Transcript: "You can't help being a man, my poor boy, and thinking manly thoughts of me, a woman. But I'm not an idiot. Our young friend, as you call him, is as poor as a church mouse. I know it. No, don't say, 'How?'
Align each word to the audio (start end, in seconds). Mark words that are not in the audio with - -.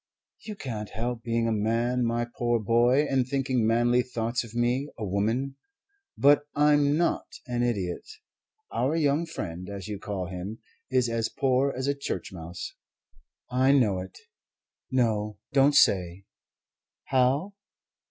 "You 0.39 0.55
can't 0.55 0.89
help 0.89 1.21
being 1.21 1.47
a 1.47 1.51
man, 1.51 2.03
my 2.03 2.25
poor 2.25 2.59
boy, 2.59 3.05
and 3.07 3.27
thinking 3.27 3.67
manly 3.67 4.01
thoughts 4.01 4.43
of 4.43 4.55
me, 4.55 4.89
a 4.97 5.05
woman. 5.05 5.57
But 6.17 6.47
I'm 6.55 6.97
not 6.97 7.27
an 7.45 7.61
idiot. 7.61 8.09
Our 8.71 8.95
young 8.95 9.27
friend, 9.27 9.69
as 9.69 9.87
you 9.87 9.99
call 9.99 10.25
him, 10.25 10.57
is 10.89 11.07
as 11.07 11.29
poor 11.29 11.71
as 11.77 11.85
a 11.85 11.93
church 11.93 12.33
mouse. 12.33 12.73
I 13.51 13.73
know 13.73 13.99
it. 13.99 14.17
No, 14.89 15.37
don't 15.53 15.75
say, 15.75 16.25
'How?' 17.03 17.53